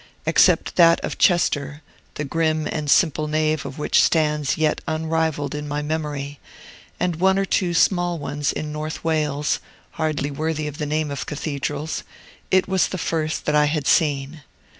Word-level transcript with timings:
Except 0.25 0.77
that 0.77 0.99
of 1.01 1.19
Chester 1.19 1.83
(the 2.15 2.23
grim 2.25 2.65
and 2.65 2.89
simple 2.89 3.27
nave 3.27 3.67
of 3.67 3.77
which 3.77 4.01
stands 4.01 4.57
yet 4.57 4.81
unrivalled 4.87 5.53
in 5.53 5.67
my 5.67 5.83
memory), 5.83 6.39
and 6.99 7.17
one 7.17 7.37
or 7.37 7.45
two 7.45 7.75
small 7.75 8.17
ones 8.17 8.51
in 8.51 8.71
North 8.71 9.03
Wales, 9.03 9.59
hardly 9.91 10.31
worthy 10.31 10.65
of 10.65 10.79
the 10.79 10.87
name 10.87 11.11
of 11.11 11.27
cathedrals, 11.27 12.01
it 12.49 12.67
was 12.67 12.87
the 12.87 12.97
first 12.97 13.45
that 13.45 13.53
I 13.53 13.65
had 13.65 13.85
seen. 13.85 14.41